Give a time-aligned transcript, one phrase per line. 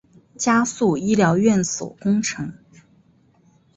[0.35, 2.51] 加速医疗院所工程